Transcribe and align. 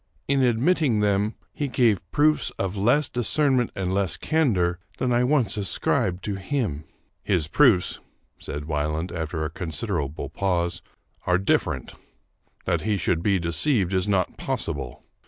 In 0.27 0.41
admitting 0.41 1.01
them, 1.01 1.35
he 1.53 1.67
gave 1.67 2.01
proofs 2.09 2.49
of 2.57 2.75
less 2.75 3.07
discernment 3.07 3.69
and 3.75 3.93
less 3.93 4.17
candor 4.17 4.79
than 4.97 5.11
I 5.13 5.23
once 5.23 5.57
ascribed 5.57 6.23
to 6.23 6.37
him."" 6.39 6.85
His 7.31 7.47
proofs," 7.47 7.99
said 8.39 8.65
Wieland, 8.65 9.11
after 9.11 9.45
a 9.45 9.51
considerable 9.51 10.29
pause," 10.29 10.81
are 11.27 11.37
different. 11.37 11.93
That 12.65 12.81
he 12.81 12.97
should 12.97 13.21
be 13.21 13.37
deceived 13.37 13.93
is 13.93 14.07
not 14.07 14.37
possible. 14.39 15.03